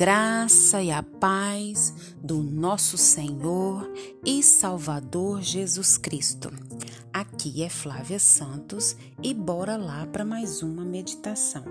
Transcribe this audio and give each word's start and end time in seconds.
graça 0.00 0.82
e 0.82 0.90
a 0.90 1.02
paz 1.02 2.14
do 2.22 2.42
nosso 2.42 2.96
Senhor 2.96 3.86
e 4.24 4.42
Salvador 4.42 5.42
Jesus 5.42 5.98
Cristo. 5.98 6.50
Aqui 7.12 7.62
é 7.62 7.68
Flávia 7.68 8.18
Santos 8.18 8.96
e 9.22 9.34
bora 9.34 9.76
lá 9.76 10.06
para 10.06 10.24
mais 10.24 10.62
uma 10.62 10.86
meditação. 10.86 11.62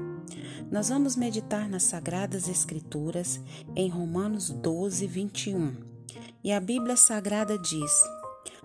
Nós 0.72 0.90
vamos 0.90 1.16
meditar 1.16 1.68
nas 1.68 1.82
Sagradas 1.82 2.48
Escrituras 2.48 3.42
em 3.76 3.90
Romanos 3.90 4.52
12, 4.52 5.08
21. 5.08 5.76
E 6.44 6.52
a 6.52 6.60
Bíblia 6.60 6.98
Sagrada 6.98 7.58
diz: 7.58 7.92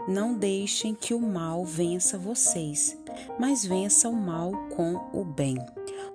Não 0.06 0.36
deixem 0.36 0.94
que 0.94 1.14
o 1.14 1.20
mal 1.20 1.64
vença 1.64 2.18
vocês, 2.18 2.98
mas 3.40 3.64
vença 3.64 4.10
o 4.10 4.14
mal 4.14 4.52
com 4.76 5.08
o 5.18 5.24
bem. 5.24 5.56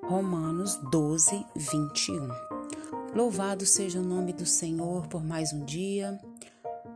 Romanos 0.03 0.75
12, 0.91 1.43
21. 1.55 2.48
Louvado 3.15 3.65
seja 3.65 3.99
o 3.99 4.03
nome 4.03 4.31
do 4.31 4.45
Senhor 4.45 5.07
por 5.07 5.23
mais 5.23 5.51
um 5.51 5.65
dia. 5.65 6.19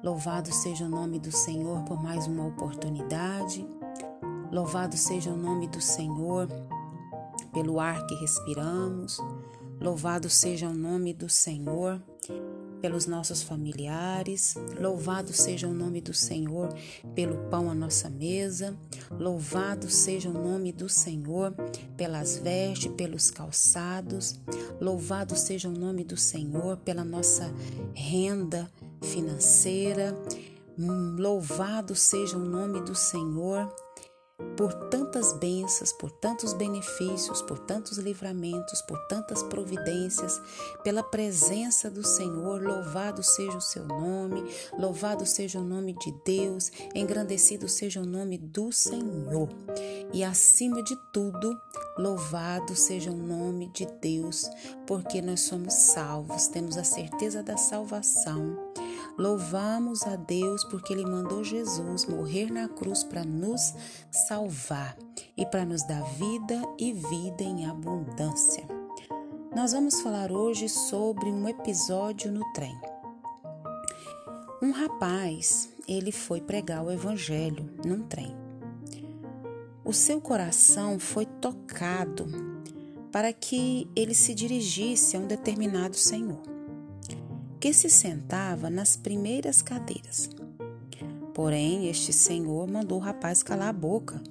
Louvado 0.03 0.53
seja 0.53 0.85
o 0.85 0.89
nome 0.89 1.17
do 1.17 1.31
Senhor 1.31 1.83
por 1.85 2.01
mais 2.01 2.27
uma 2.27 2.45
oportunidade. 2.45 3.65
Louvado 4.51 4.95
seja 4.95 5.31
o 5.31 5.37
nome 5.37 5.67
do 5.67 5.81
Senhor 5.81 6.47
pelo 7.51 7.79
ar 7.79 8.05
que 8.05 8.13
respiramos. 8.15 9.17
Louvado 9.81 10.29
seja 10.29 10.67
o 10.67 10.73
nome 10.73 11.15
do 11.15 11.27
Senhor 11.27 11.99
pelos 12.83 13.05
nossos 13.05 13.41
familiares. 13.41 14.55
Louvado 14.77 15.31
seja 15.31 15.69
o 15.69 15.73
nome 15.73 16.01
do 16.01 16.13
Senhor 16.13 16.67
pelo 17.15 17.37
pão 17.49 17.71
à 17.71 17.73
nossa 17.73 18.09
mesa. 18.09 18.77
Louvado 19.09 19.89
seja 19.89 20.29
o 20.29 20.33
nome 20.33 20.73
do 20.73 20.89
Senhor 20.89 21.55
pelas 21.95 22.37
vestes, 22.37 22.91
pelos 22.91 23.31
calçados. 23.31 24.37
Louvado 24.81 25.33
seja 25.33 25.69
o 25.69 25.71
nome 25.71 26.03
do 26.03 26.17
Senhor 26.17 26.75
pela 26.75 27.05
nossa 27.05 27.49
renda 27.95 28.69
financeira. 29.01 30.13
Louvado 31.17 31.95
seja 31.95 32.35
o 32.35 32.43
nome 32.43 32.81
do 32.81 32.95
Senhor 32.95 33.73
por 34.57 34.73
tantas 34.89 35.33
bênçãos, 35.33 35.91
por 35.93 36.11
tantos 36.11 36.53
benefícios, 36.53 37.41
por 37.41 37.59
tantos 37.59 37.97
livramentos, 37.97 38.81
por 38.83 38.97
tantas 39.07 39.43
providências, 39.43 40.41
pela 40.83 41.03
presença 41.03 41.89
do 41.89 42.05
Senhor. 42.05 42.61
Louvado 42.61 43.23
seja 43.23 43.57
o 43.57 43.61
seu 43.61 43.85
nome, 43.85 44.43
louvado 44.77 45.25
seja 45.25 45.59
o 45.59 45.63
nome 45.63 45.93
de 45.93 46.11
Deus, 46.25 46.71
engrandecido 46.93 47.67
seja 47.67 48.01
o 48.01 48.05
nome 48.05 48.37
do 48.37 48.71
Senhor. 48.71 49.49
E 50.13 50.23
acima 50.23 50.83
de 50.83 50.95
tudo, 51.11 51.59
louvado 51.97 52.75
seja 52.75 53.11
o 53.11 53.17
nome 53.17 53.69
de 53.69 53.85
Deus, 54.01 54.49
porque 54.85 55.21
nós 55.21 55.41
somos 55.41 55.73
salvos, 55.73 56.47
temos 56.47 56.77
a 56.77 56.83
certeza 56.83 57.41
da 57.41 57.57
salvação 57.57 58.73
Louvamos 59.17 60.01
a 60.07 60.15
Deus 60.15 60.63
porque 60.63 60.91
Ele 60.91 61.05
mandou 61.05 61.43
Jesus 61.43 62.05
morrer 62.07 62.51
na 62.51 62.67
cruz 62.67 63.03
para 63.03 63.23
nos 63.23 63.75
salvar 64.27 64.97
e 65.37 65.45
para 65.45 65.63
nos 65.63 65.83
dar 65.83 66.01
vida 66.15 66.59
e 66.79 66.93
vida 66.93 67.43
em 67.43 67.67
abundância. 67.67 68.67
Nós 69.55 69.71
vamos 69.71 70.01
falar 70.01 70.31
hoje 70.31 70.67
sobre 70.67 71.29
um 71.29 71.47
episódio 71.47 72.31
no 72.31 72.41
trem. 72.53 72.75
Um 74.59 74.71
rapaz, 74.71 75.69
ele 75.87 76.11
foi 76.11 76.41
pregar 76.41 76.83
o 76.83 76.91
evangelho 76.91 77.69
num 77.85 78.01
trem. 78.07 78.35
O 79.85 79.93
seu 79.93 80.19
coração 80.19 80.97
foi 80.97 81.27
tocado 81.27 82.25
para 83.11 83.31
que 83.31 83.87
ele 83.95 84.15
se 84.15 84.33
dirigisse 84.33 85.15
a 85.15 85.19
um 85.19 85.27
determinado 85.27 85.95
senhor 85.95 86.41
que 87.63 87.71
se 87.71 87.89
sentava 87.89 88.69
nas 88.69 88.97
primeiras 88.97 89.61
cadeiras. 89.61 90.29
Porém, 91.33 91.87
este 91.87 92.11
senhor 92.11 92.69
mandou 92.69 92.97
o 92.97 93.01
rapaz 93.01 93.41
calar 93.41 93.69
a 93.69 93.73
boca 93.73 94.21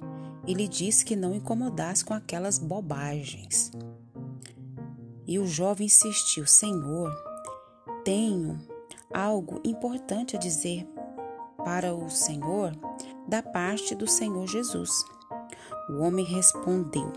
e 0.45 0.53
lhe 0.53 0.67
disse 0.67 1.03
que 1.03 1.15
não 1.15 1.33
incomodasse 1.33 2.05
com 2.05 2.13
aquelas 2.13 2.59
bobagens. 2.59 3.71
E 5.25 5.39
o 5.39 5.47
jovem 5.47 5.87
insistiu: 5.87 6.45
Senhor, 6.45 7.11
tenho 8.05 8.59
algo 9.11 9.59
importante 9.63 10.35
a 10.35 10.39
dizer 10.39 10.87
para 11.65 11.91
o 11.91 12.11
Senhor 12.11 12.71
da 13.27 13.41
parte 13.41 13.95
do 13.95 14.05
Senhor 14.05 14.47
Jesus. 14.47 14.91
O 15.89 16.03
homem 16.03 16.23
respondeu: 16.23 17.11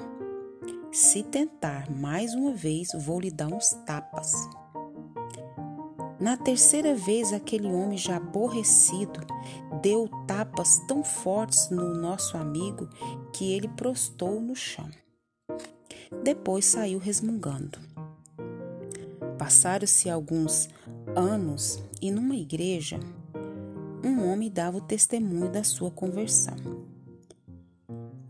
Se 0.91 1.23
tentar 1.23 1.91
mais 1.91 2.33
uma 2.33 2.55
vez, 2.55 2.89
vou 3.05 3.21
lhe 3.21 3.31
dar 3.31 3.53
uns 3.53 3.73
tapas. 3.85 4.33
Na 6.19 6.37
terceira 6.37 6.95
vez, 6.95 7.33
aquele 7.33 7.67
homem 7.67 7.99
já 7.99 8.17
aborrecido 8.17 9.21
deu 9.83 10.09
tapas 10.27 10.79
tão 10.89 11.05
fortes 11.05 11.69
no 11.69 11.95
nosso 11.95 12.39
amigo 12.39 12.89
que 13.33 13.53
ele 13.53 13.69
prostou 13.69 14.41
no 14.41 14.57
chão. 14.57 14.89
Depois 16.23 16.65
saiu 16.65 16.99
resmungando. 16.99 17.79
Passaram-se 19.39 20.09
alguns 20.09 20.69
anos 21.15 21.83
e 22.01 22.11
numa 22.11 22.35
igreja, 22.35 22.99
um 24.03 24.27
homem 24.31 24.51
dava 24.51 24.79
o 24.79 24.81
testemunho 24.81 25.51
da 25.51 25.63
sua 25.63 25.91
conversão. 25.91 26.57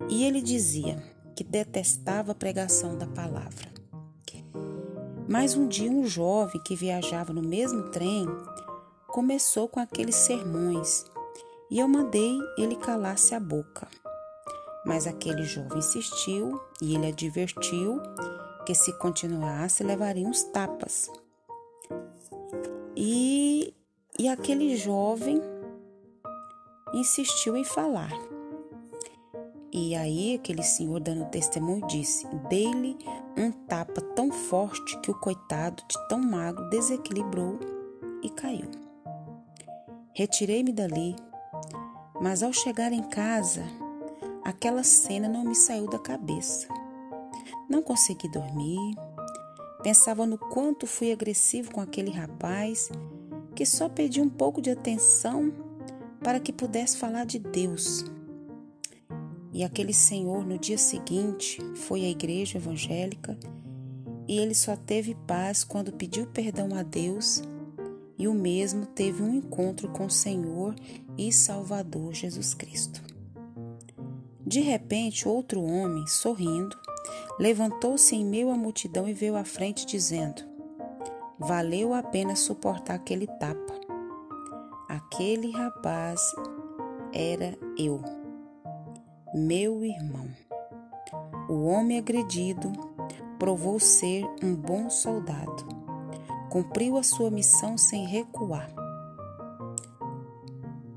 E 0.08 0.24
ele 0.24 0.40
dizia 0.40 1.02
que 1.36 1.44
detestava 1.44 2.32
a 2.32 2.34
pregação 2.34 2.96
da 2.96 3.06
palavra. 3.06 3.75
Mas 5.28 5.56
um 5.56 5.66
dia 5.66 5.90
um 5.90 6.06
jovem 6.06 6.60
que 6.62 6.76
viajava 6.76 7.32
no 7.32 7.42
mesmo 7.42 7.90
trem 7.90 8.26
começou 9.08 9.68
com 9.68 9.80
aqueles 9.80 10.14
sermões 10.14 11.04
e 11.70 11.80
eu 11.80 11.88
mandei 11.88 12.38
ele 12.56 12.76
calasse 12.76 13.34
a 13.34 13.40
boca. 13.40 13.88
Mas 14.84 15.06
aquele 15.06 15.42
jovem 15.42 15.78
insistiu 15.78 16.60
e 16.80 16.94
ele 16.94 17.08
advertiu 17.08 18.00
que 18.64 18.74
se 18.74 18.92
continuasse 18.98 19.82
levaria 19.82 20.26
uns 20.26 20.44
tapas. 20.44 21.10
E, 22.94 23.74
e 24.18 24.28
aquele 24.28 24.76
jovem 24.76 25.40
insistiu 26.94 27.56
em 27.56 27.64
falar. 27.64 28.12
E 29.72 29.94
aí 29.94 30.36
aquele 30.36 30.62
senhor 30.62 31.00
dando 31.00 31.28
testemunho 31.30 31.86
disse: 31.86 32.26
Dei-lhe 32.48 32.96
um 33.36 33.52
tapa 33.52 34.00
tão 34.00 34.32
forte 34.32 34.98
que 35.00 35.10
o 35.10 35.20
coitado 35.20 35.82
de 35.86 36.08
tão 36.08 36.18
magro 36.18 36.68
desequilibrou 36.70 37.60
e 38.22 38.30
caiu. 38.30 38.70
Retirei-me 40.14 40.72
dali, 40.72 41.14
mas 42.20 42.42
ao 42.42 42.52
chegar 42.52 42.92
em 42.92 43.02
casa, 43.02 43.62
aquela 44.42 44.82
cena 44.82 45.28
não 45.28 45.44
me 45.44 45.54
saiu 45.54 45.86
da 45.86 45.98
cabeça. 45.98 46.66
Não 47.68 47.82
consegui 47.82 48.30
dormir. 48.30 48.96
Pensava 49.82 50.24
no 50.24 50.38
quanto 50.38 50.86
fui 50.86 51.12
agressivo 51.12 51.70
com 51.70 51.80
aquele 51.80 52.10
rapaz 52.10 52.90
que 53.54 53.66
só 53.66 53.88
pediu 53.88 54.24
um 54.24 54.30
pouco 54.30 54.62
de 54.62 54.70
atenção 54.70 55.52
para 56.20 56.40
que 56.40 56.52
pudesse 56.52 56.96
falar 56.96 57.26
de 57.26 57.38
Deus 57.38 58.04
e 59.56 59.64
aquele 59.64 59.94
senhor, 59.94 60.44
no 60.44 60.58
dia 60.58 60.76
seguinte, 60.76 61.58
foi 61.76 62.04
à 62.04 62.10
igreja 62.10 62.58
evangélica 62.58 63.38
e 64.28 64.36
ele 64.36 64.54
só 64.54 64.76
teve 64.76 65.14
paz 65.26 65.64
quando 65.64 65.94
pediu 65.94 66.26
perdão 66.26 66.74
a 66.74 66.82
Deus 66.82 67.42
e 68.18 68.28
o 68.28 68.34
mesmo 68.34 68.84
teve 68.84 69.22
um 69.22 69.34
encontro 69.34 69.88
com 69.88 70.04
o 70.04 70.10
Senhor 70.10 70.74
e 71.16 71.32
Salvador 71.32 72.12
Jesus 72.12 72.52
Cristo. 72.52 73.02
De 74.46 74.60
repente, 74.60 75.26
outro 75.26 75.62
homem, 75.62 76.06
sorrindo, 76.06 76.76
levantou-se 77.38 78.14
em 78.14 78.26
meio 78.26 78.50
à 78.50 78.58
multidão 78.58 79.08
e 79.08 79.14
veio 79.14 79.36
à 79.36 79.44
frente, 79.44 79.86
dizendo: 79.86 80.42
Valeu 81.38 81.94
a 81.94 82.02
pena 82.02 82.36
suportar 82.36 82.96
aquele 82.96 83.26
tapa. 83.26 83.72
Aquele 84.86 85.50
rapaz 85.50 86.20
era 87.14 87.58
eu 87.78 88.15
meu 89.36 89.84
irmão. 89.84 90.30
O 91.46 91.66
homem 91.66 91.98
agredido 91.98 92.72
provou 93.38 93.78
ser 93.78 94.24
um 94.42 94.54
bom 94.54 94.88
soldado. 94.88 95.66
Cumpriu 96.48 96.96
a 96.96 97.02
sua 97.02 97.30
missão 97.30 97.76
sem 97.76 98.06
recuar. 98.06 98.72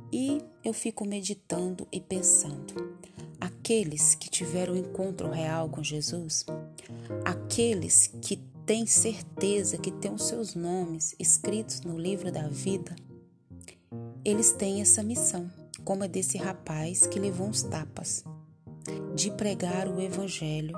E 0.09 0.41
eu 0.63 0.73
fico 0.73 1.05
meditando 1.05 1.85
e 1.91 1.99
pensando: 1.99 2.95
aqueles 3.41 4.15
que 4.15 4.29
tiveram 4.29 4.77
encontro 4.77 5.29
real 5.29 5.67
com 5.67 5.83
Jesus, 5.83 6.45
aqueles 7.25 8.07
que 8.21 8.37
têm 8.65 8.85
certeza 8.85 9.77
que 9.77 9.91
têm 9.91 10.13
os 10.13 10.27
seus 10.27 10.55
nomes 10.55 11.13
escritos 11.19 11.81
no 11.81 11.99
livro 11.99 12.31
da 12.31 12.47
vida, 12.47 12.95
eles 14.23 14.53
têm 14.53 14.79
essa 14.79 15.03
missão 15.03 15.51
como 15.83 16.03
a 16.03 16.07
desse 16.07 16.37
rapaz 16.37 17.05
que 17.07 17.19
levou 17.19 17.47
uns 17.47 17.63
tapas, 17.63 18.23
de 19.15 19.31
pregar 19.31 19.87
o 19.87 19.99
Evangelho 19.99 20.77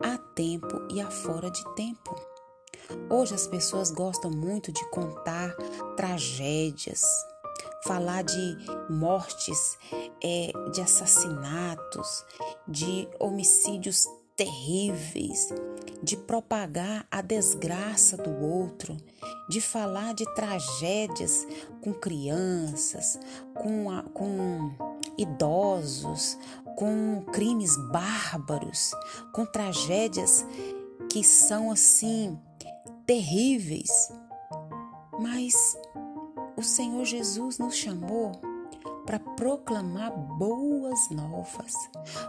a 0.00 0.18
tempo 0.18 0.86
e 0.90 1.00
a 1.00 1.10
fora 1.10 1.50
de 1.50 1.62
tempo. 1.74 2.14
Hoje 3.08 3.34
as 3.34 3.46
pessoas 3.46 3.90
gostam 3.90 4.30
muito 4.30 4.72
de 4.72 4.84
contar 4.90 5.54
tragédias, 5.96 7.02
falar 7.84 8.22
de 8.22 8.56
mortes, 8.90 9.78
é, 10.22 10.52
de 10.72 10.80
assassinatos, 10.80 12.24
de 12.66 13.08
homicídios 13.18 14.06
terríveis, 14.36 15.48
de 16.02 16.16
propagar 16.16 17.06
a 17.10 17.22
desgraça 17.22 18.16
do 18.16 18.44
outro, 18.44 18.96
de 19.48 19.60
falar 19.60 20.14
de 20.14 20.24
tragédias 20.34 21.46
com 21.80 21.92
crianças, 21.92 23.18
com, 23.54 23.90
a, 23.90 24.02
com 24.02 24.72
idosos, 25.18 26.38
com 26.76 27.22
crimes 27.32 27.76
bárbaros, 27.90 28.92
com 29.32 29.46
tragédias 29.46 30.44
que 31.10 31.22
são 31.22 31.70
assim 31.70 32.38
terríveis. 33.06 34.12
Mas 35.18 35.54
o 36.56 36.62
Senhor 36.62 37.04
Jesus 37.04 37.58
nos 37.58 37.74
chamou 37.74 38.32
para 39.06 39.18
proclamar 39.18 40.10
boas 40.10 41.10
novas, 41.10 41.74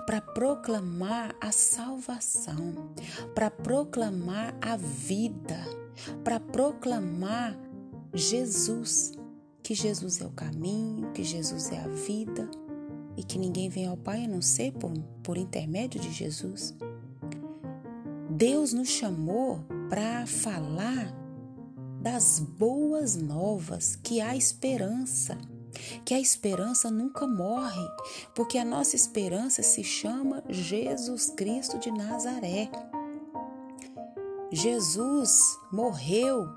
para 0.05 0.19
proclamar 0.19 1.33
a 1.39 1.51
salvação, 1.51 2.93
para 3.33 3.49
proclamar 3.49 4.53
a 4.61 4.75
vida, 4.75 5.57
para 6.23 6.39
proclamar 6.39 7.57
Jesus, 8.13 9.11
que 9.61 9.73
Jesus 9.73 10.21
é 10.21 10.25
o 10.25 10.31
caminho, 10.31 11.11
que 11.11 11.23
Jesus 11.23 11.71
é 11.71 11.79
a 11.79 11.87
vida 11.87 12.49
e 13.17 13.23
que 13.23 13.37
ninguém 13.37 13.69
vem 13.69 13.87
ao 13.87 13.97
Pai 13.97 14.25
a 14.25 14.27
não 14.27 14.41
ser 14.41 14.71
por, 14.73 14.91
por 15.23 15.37
intermédio 15.37 15.99
de 15.99 16.11
Jesus. 16.11 16.75
Deus 18.29 18.73
nos 18.73 18.89
chamou 18.89 19.63
para 19.89 20.25
falar 20.25 21.13
das 22.01 22.39
boas 22.39 23.15
novas, 23.15 23.95
que 23.95 24.21
há 24.21 24.35
esperança, 24.35 25.37
que 26.03 26.13
a 26.13 26.19
esperança 26.19 26.91
nunca 26.91 27.25
morre, 27.25 27.87
porque 28.35 28.57
a 28.57 28.65
nossa 28.65 28.95
esperança 28.95 29.63
se 29.63 29.83
chama 29.83 30.43
Jesus 30.49 31.31
Cristo 31.35 31.79
de 31.79 31.91
Nazaré. 31.91 32.69
Jesus 34.55 35.59
morreu 35.69 36.47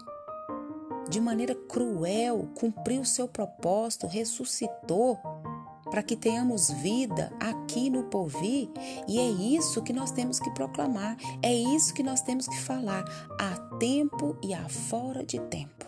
de 1.10 1.20
maneira 1.20 1.52
cruel, 1.52 2.48
cumpriu 2.54 3.04
seu 3.04 3.26
propósito, 3.26 4.06
ressuscitou 4.06 5.18
para 5.90 6.00
que 6.00 6.14
tenhamos 6.14 6.70
vida 6.70 7.32
aqui 7.40 7.90
no 7.90 8.04
Povi, 8.04 8.70
e 9.08 9.18
é 9.18 9.28
isso 9.28 9.82
que 9.82 9.92
nós 9.92 10.12
temos 10.12 10.38
que 10.38 10.48
proclamar, 10.52 11.16
é 11.42 11.52
isso 11.52 11.92
que 11.92 12.04
nós 12.04 12.20
temos 12.20 12.46
que 12.46 12.60
falar, 12.60 13.04
a 13.40 13.56
tempo 13.78 14.36
e 14.44 14.54
a 14.54 14.68
fora 14.68 15.24
de 15.24 15.40
tempo. 15.40 15.84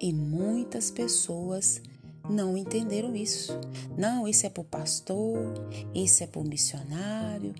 E 0.00 0.12
muitas 0.12 0.90
pessoas 0.90 1.80
não 2.28 2.56
entenderam 2.56 3.14
isso. 3.14 3.52
Não, 3.96 4.26
isso 4.26 4.46
é 4.46 4.50
para 4.50 4.62
o 4.62 4.64
pastor, 4.64 5.54
isso 5.94 6.24
é 6.24 6.26
para 6.26 6.40
o 6.40 6.48
missionário. 6.48 7.54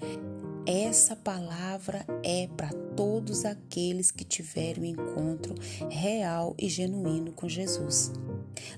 Essa 0.67 1.15
palavra 1.15 2.07
é 2.23 2.49
para 2.57 2.71
todos 2.97 3.45
aqueles 3.45 4.11
que 4.11 4.25
tiveram 4.25 4.83
um 4.83 4.87
encontro 4.87 5.55
real 5.91 6.55
e 6.59 6.71
genuíno 6.71 7.33
com 7.33 7.47
Jesus. 7.47 8.11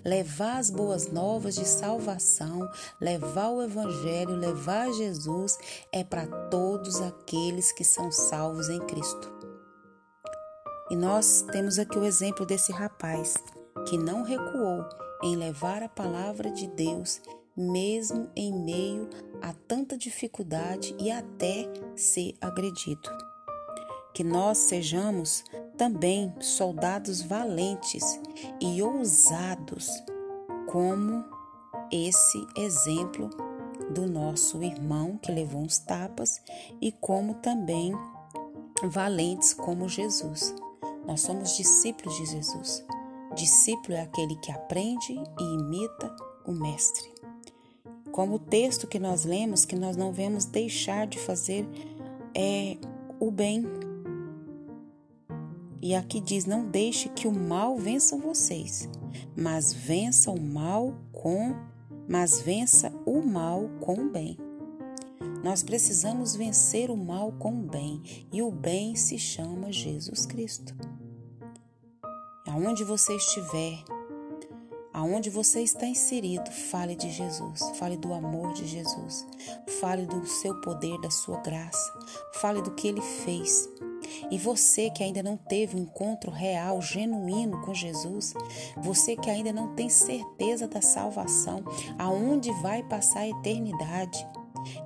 Levar 0.04 0.58
as 0.58 0.68
boas 0.68 1.12
novas 1.12 1.54
de 1.54 1.64
salvação, 1.64 2.68
levar 3.00 3.50
o 3.50 3.62
Evangelho, 3.62 4.34
levar 4.34 4.92
Jesus 4.92 5.56
é 5.92 6.02
para 6.02 6.26
todos 6.48 7.00
aqueles 7.00 7.70
que 7.70 7.84
são 7.84 8.10
salvos 8.10 8.68
em 8.68 8.80
Cristo. 8.80 9.32
E 10.90 10.96
nós 10.96 11.44
temos 11.52 11.78
aqui 11.78 11.96
o 11.96 12.04
exemplo 12.04 12.44
desse 12.44 12.72
rapaz 12.72 13.34
que 13.88 13.96
não 13.96 14.24
recuou 14.24 14.84
em 15.22 15.36
levar 15.36 15.84
a 15.84 15.88
palavra 15.88 16.50
de 16.50 16.66
Deus, 16.66 17.20
mesmo 17.56 18.28
em 18.34 18.52
meio 18.52 19.08
a 19.42 19.52
tanta 19.52 19.96
dificuldade 19.96 20.94
e 20.98 21.10
até 21.10 21.68
ser 21.94 22.34
agredido. 22.40 23.08
Que 24.14 24.24
nós 24.24 24.58
sejamos 24.58 25.44
também 25.76 26.34
soldados 26.40 27.20
valentes 27.20 28.18
e 28.60 28.82
ousados, 28.82 29.90
como 30.66 31.24
esse 31.92 32.46
exemplo 32.56 33.30
do 33.90 34.06
nosso 34.06 34.62
irmão 34.62 35.18
que 35.18 35.30
levou 35.30 35.60
uns 35.60 35.78
tapas 35.78 36.40
e 36.80 36.90
como 36.92 37.34
também 37.34 37.92
valentes 38.84 39.54
como 39.54 39.88
Jesus. 39.88 40.54
Nós 41.06 41.20
somos 41.20 41.56
discípulos 41.56 42.16
de 42.16 42.26
Jesus. 42.26 42.84
Discípulo 43.34 43.94
é 43.94 44.02
aquele 44.02 44.36
que 44.36 44.50
aprende 44.50 45.12
e 45.12 45.42
imita 45.42 46.14
o 46.46 46.52
Mestre. 46.52 47.15
Como 48.16 48.36
o 48.36 48.38
texto 48.38 48.86
que 48.86 48.98
nós 48.98 49.26
lemos, 49.26 49.66
que 49.66 49.76
nós 49.76 49.94
não 49.94 50.10
vemos 50.10 50.46
deixar 50.46 51.06
de 51.06 51.18
fazer 51.18 51.68
é, 52.34 52.78
o 53.20 53.30
bem. 53.30 53.62
E 55.82 55.94
aqui 55.94 56.18
diz: 56.18 56.46
não 56.46 56.64
deixe 56.66 57.10
que 57.10 57.28
o 57.28 57.30
mal 57.30 57.76
vença 57.76 58.16
vocês, 58.16 58.88
mas 59.36 59.70
vença 59.70 60.30
o 60.30 60.40
mal 60.40 60.94
com, 61.12 61.54
mas 62.08 62.40
vença 62.40 62.90
o 63.04 63.20
mal 63.20 63.68
com 63.80 64.06
o 64.06 64.10
bem. 64.10 64.38
Nós 65.44 65.62
precisamos 65.62 66.34
vencer 66.34 66.90
o 66.90 66.96
mal 66.96 67.32
com 67.32 67.50
o 67.50 67.62
bem, 67.64 68.00
e 68.32 68.40
o 68.40 68.50
bem 68.50 68.96
se 68.96 69.18
chama 69.18 69.70
Jesus 69.70 70.24
Cristo. 70.24 70.74
Aonde 72.46 72.82
você 72.82 73.14
estiver, 73.14 73.84
aonde 74.96 75.28
você 75.28 75.60
está 75.60 75.86
inserido, 75.86 76.50
fale 76.50 76.96
de 76.96 77.10
Jesus, 77.10 77.60
fale 77.78 77.98
do 77.98 78.14
amor 78.14 78.54
de 78.54 78.66
Jesus, 78.66 79.26
fale 79.78 80.06
do 80.06 80.26
seu 80.26 80.58
poder, 80.62 80.98
da 81.02 81.10
sua 81.10 81.36
graça, 81.42 81.92
fale 82.32 82.62
do 82.62 82.70
que 82.70 82.88
ele 82.88 83.02
fez. 83.02 83.68
E 84.30 84.38
você 84.38 84.88
que 84.88 85.02
ainda 85.02 85.22
não 85.22 85.36
teve 85.36 85.76
um 85.76 85.82
encontro 85.82 86.30
real, 86.30 86.80
genuíno 86.80 87.60
com 87.60 87.74
Jesus, 87.74 88.32
você 88.78 89.14
que 89.14 89.28
ainda 89.28 89.52
não 89.52 89.74
tem 89.74 89.90
certeza 89.90 90.66
da 90.66 90.80
salvação, 90.80 91.62
aonde 91.98 92.50
vai 92.62 92.82
passar 92.82 93.20
a 93.20 93.28
eternidade, 93.28 94.26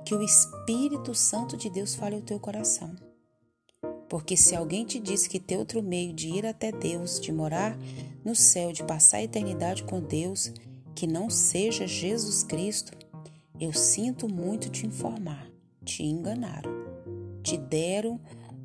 que 0.03 0.13
o 0.13 0.21
Espírito 0.21 1.15
Santo 1.15 1.55
de 1.55 1.69
Deus 1.69 1.95
fale 1.95 2.15
ao 2.15 2.21
teu 2.21 2.37
coração. 2.37 3.10
Porque 4.11 4.35
se 4.35 4.53
alguém 4.53 4.83
te 4.83 4.99
diz 4.99 5.25
que 5.25 5.39
tem 5.39 5.57
outro 5.57 5.81
meio 5.81 6.11
de 6.11 6.27
ir 6.27 6.45
até 6.45 6.69
Deus, 6.69 7.17
de 7.17 7.31
morar 7.31 7.77
no 8.25 8.35
céu, 8.35 8.73
de 8.73 8.83
passar 8.83 9.19
a 9.19 9.23
eternidade 9.23 9.83
com 9.83 10.01
Deus, 10.01 10.51
que 10.93 11.07
não 11.07 11.29
seja 11.29 11.87
Jesus 11.87 12.43
Cristo, 12.43 12.91
eu 13.57 13.71
sinto 13.71 14.27
muito 14.27 14.69
te 14.69 14.85
informar, 14.85 15.47
te 15.85 16.03
enganaram, 16.03 16.73
te 17.41 17.55
deram 17.55 18.19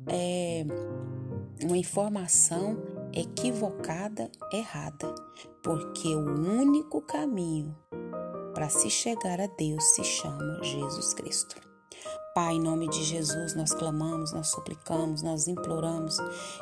é, 0.07 0.65
uma 1.63 1.77
informação 1.77 2.77
equivocada, 3.13 4.29
errada, 4.51 5.15
porque 5.63 6.09
o 6.13 6.59
único 6.59 6.99
caminho 6.99 7.73
para 8.53 8.67
se 8.67 8.89
chegar 8.89 9.39
a 9.39 9.47
Deus 9.47 9.81
se 9.95 10.03
chama 10.03 10.61
Jesus 10.61 11.13
Cristo. 11.13 11.66
Pai, 12.37 12.53
em 12.53 12.61
nome 12.61 12.87
de 12.87 13.03
Jesus, 13.03 13.55
nós 13.55 13.73
clamamos, 13.73 14.31
nós 14.31 14.49
suplicamos, 14.49 15.23
nós 15.23 15.47
imploramos 15.47 16.19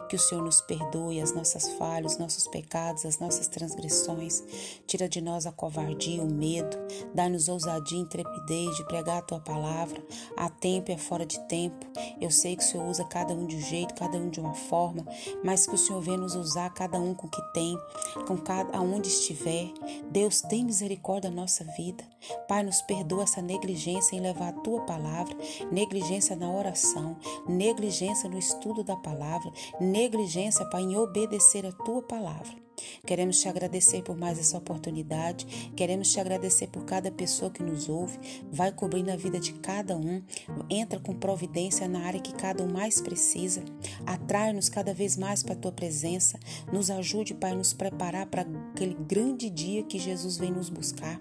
que 0.07 0.15
o 0.15 0.19
Senhor 0.19 0.41
nos 0.41 0.61
perdoe 0.61 1.19
as 1.19 1.33
nossas 1.33 1.67
falhas, 1.73 2.13
os 2.13 2.17
nossos 2.17 2.47
pecados, 2.47 3.05
as 3.05 3.19
nossas 3.19 3.49
transgressões. 3.49 4.41
Tira 4.87 5.09
de 5.09 5.19
nós 5.19 5.45
a 5.45 5.51
covardia, 5.51 6.23
o 6.23 6.33
medo, 6.33 6.77
dá-nos 7.13 7.49
ousadia 7.49 7.97
e 7.97 8.01
intrepidez 8.01 8.73
de 8.77 8.85
pregar 8.85 9.17
a 9.17 9.21
tua 9.21 9.41
palavra 9.41 10.01
a 10.37 10.47
tempo 10.47 10.91
e 10.91 10.93
a 10.93 10.97
fora 10.97 11.25
de 11.25 11.41
tempo. 11.41 11.85
Eu 12.21 12.31
sei 12.31 12.55
que 12.55 12.63
o 12.63 12.65
Senhor 12.65 12.87
usa 12.87 13.03
cada 13.03 13.33
um 13.33 13.45
de 13.45 13.57
um 13.57 13.61
jeito, 13.61 13.95
cada 13.95 14.17
um 14.17 14.29
de 14.29 14.39
uma 14.39 14.53
forma, 14.53 15.05
mas 15.43 15.67
que 15.67 15.75
o 15.75 15.77
Senhor 15.77 16.01
venha 16.01 16.19
nos 16.19 16.35
usar 16.35 16.69
cada 16.69 16.97
um 16.97 17.13
com 17.13 17.27
o 17.27 17.29
que 17.29 17.41
tem, 17.51 17.77
com 18.25 18.37
cada 18.37 18.77
aonde 18.77 19.09
estiver. 19.09 19.73
Deus 20.09 20.39
tem 20.39 20.63
misericórdia 20.63 21.29
da 21.29 21.35
nossa 21.35 21.65
vida. 21.75 22.05
Pai, 22.47 22.63
nos 22.63 22.81
perdoa 22.81 23.23
essa 23.23 23.41
negligência 23.41 24.15
em 24.15 24.21
levar 24.21 24.47
a 24.47 24.53
tua 24.61 24.79
palavra 24.85 25.35
negligência 25.71 26.35
na 26.35 26.51
oração, 26.51 27.17
negligência 27.47 28.29
no 28.29 28.37
estudo 28.37 28.83
da 28.83 28.95
palavra, 28.95 29.51
negligência, 29.79 30.65
Pai, 30.69 30.81
em 30.81 30.97
obedecer 30.97 31.65
a 31.65 31.71
tua 31.71 32.01
palavra. 32.01 32.64
Queremos 33.05 33.39
te 33.39 33.47
agradecer 33.47 34.01
por 34.03 34.17
mais 34.17 34.39
essa 34.39 34.57
oportunidade. 34.57 35.71
Queremos 35.75 36.11
te 36.11 36.19
agradecer 36.19 36.67
por 36.67 36.85
cada 36.85 37.11
pessoa 37.11 37.51
que 37.51 37.63
nos 37.63 37.89
ouve. 37.89 38.17
Vai 38.51 38.71
cobrindo 38.71 39.11
a 39.11 39.15
vida 39.15 39.39
de 39.39 39.53
cada 39.53 39.97
um. 39.97 40.21
Entra 40.69 40.99
com 40.99 41.13
providência 41.13 41.87
na 41.87 42.05
área 42.05 42.19
que 42.19 42.33
cada 42.33 42.63
um 42.63 42.71
mais 42.71 43.01
precisa. 43.01 43.63
Atrai-nos 44.05 44.69
cada 44.69 44.93
vez 44.93 45.17
mais 45.17 45.43
para 45.43 45.53
a 45.53 45.57
tua 45.57 45.71
presença. 45.71 46.39
Nos 46.71 46.89
ajude, 46.89 47.33
Pai, 47.33 47.51
a 47.51 47.55
nos 47.55 47.73
preparar 47.73 48.27
para 48.27 48.45
aquele 48.73 48.95
grande 48.95 49.49
dia 49.49 49.83
que 49.83 49.99
Jesus 49.99 50.37
vem 50.37 50.51
nos 50.51 50.69
buscar. 50.69 51.19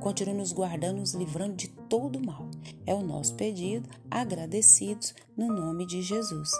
Continue 0.00 0.34
nos 0.34 0.52
guardando, 0.52 0.98
nos 0.98 1.14
livrando 1.14 1.54
de 1.54 1.68
todo 1.68 2.24
mal. 2.24 2.48
É 2.86 2.94
o 2.94 3.02
nosso 3.02 3.34
pedido, 3.34 3.88
agradecidos 4.10 5.14
no 5.36 5.48
nome 5.48 5.86
de 5.86 6.02
Jesus. 6.02 6.50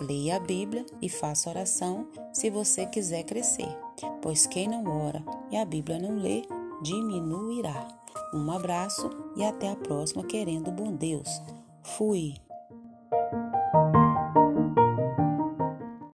Leia 0.00 0.36
a 0.36 0.40
Bíblia 0.40 0.84
e 1.00 1.08
faça 1.08 1.50
oração 1.50 2.08
se 2.32 2.50
você 2.50 2.86
quiser 2.86 3.24
crescer, 3.24 3.68
pois 4.22 4.46
quem 4.46 4.68
não 4.68 4.84
ora 5.06 5.22
e 5.50 5.56
a 5.56 5.64
Bíblia 5.64 5.98
não 5.98 6.16
lê, 6.16 6.42
diminuirá. 6.82 7.88
Um 8.34 8.50
abraço 8.50 9.10
e 9.36 9.44
até 9.44 9.70
a 9.70 9.76
próxima, 9.76 10.24
querendo 10.24 10.70
bom 10.70 10.92
Deus. 10.92 11.28
Fui. 11.82 12.34